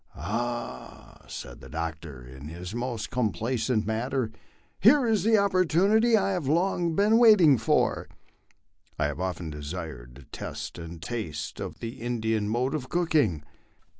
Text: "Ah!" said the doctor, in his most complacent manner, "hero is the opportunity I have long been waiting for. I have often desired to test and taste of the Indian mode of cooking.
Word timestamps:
"Ah!" 0.15 1.21
said 1.27 1.61
the 1.61 1.69
doctor, 1.69 2.23
in 2.25 2.47
his 2.47 2.73
most 2.73 3.11
complacent 3.11 3.85
manner, 3.85 4.31
"hero 4.79 5.11
is 5.11 5.21
the 5.23 5.37
opportunity 5.37 6.17
I 6.17 6.31
have 6.31 6.47
long 6.47 6.95
been 6.95 7.19
waiting 7.19 7.59
for. 7.59 8.07
I 8.97 9.05
have 9.05 9.19
often 9.19 9.51
desired 9.51 10.15
to 10.15 10.23
test 10.31 10.79
and 10.79 10.99
taste 11.03 11.59
of 11.59 11.81
the 11.81 12.01
Indian 12.01 12.49
mode 12.49 12.73
of 12.73 12.89
cooking. 12.89 13.43